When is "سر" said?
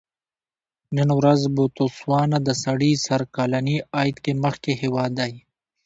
3.05-3.21